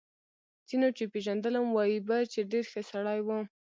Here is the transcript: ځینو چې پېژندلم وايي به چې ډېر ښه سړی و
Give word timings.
ځینو 0.69 0.87
چې 0.97 1.03
پېژندلم 1.13 1.65
وايي 1.71 1.99
به 2.07 2.17
چې 2.31 2.39
ډېر 2.51 2.65
ښه 2.71 2.81
سړی 2.91 3.19
و 3.25 3.29